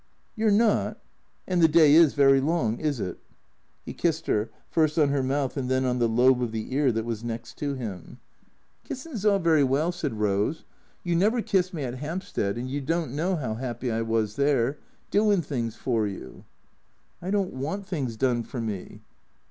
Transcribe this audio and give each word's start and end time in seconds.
"You 0.35 0.47
're 0.47 0.49
7iot? 0.49 0.95
And 1.47 1.61
the 1.61 1.67
day 1.67 1.93
is 1.93 2.15
very 2.15 2.41
long, 2.41 2.79
is 2.79 2.99
it?" 2.99 3.19
He 3.85 3.93
kissed 3.93 4.25
her, 4.25 4.49
first 4.71 4.97
on 4.97 5.09
her 5.09 5.21
mouth 5.21 5.55
and 5.57 5.69
then 5.69 5.85
on 5.85 5.99
the 5.99 6.09
lobe 6.09 6.41
of 6.41 6.51
the 6.51 6.73
ear 6.73 6.91
that 6.91 7.05
was 7.05 7.23
next 7.23 7.55
to 7.59 7.75
him." 7.75 8.17
Kissin' 8.83 9.15
's 9.15 9.25
all 9.25 9.37
very 9.37 9.63
well," 9.63 9.91
said 9.91 10.15
Rose." 10.19 10.65
You 11.03 11.15
never 11.15 11.43
kissed 11.43 11.71
me 11.75 11.83
at 11.83 11.99
Hampstead, 11.99 12.57
and 12.57 12.67
you 12.67 12.81
don't 12.81 13.11
know 13.11 13.35
how 13.35 13.53
happy 13.53 13.91
I 13.91 14.01
was 14.01 14.37
there, 14.37 14.79
Doin' 15.11 15.43
things 15.43 15.75
for 15.75 16.07
you."" 16.07 16.45
1 17.19 17.29
don't 17.31 17.53
want 17.53 17.85
things 17.85 18.17
done 18.17 18.41
for 18.41 18.59
me." 18.59 19.01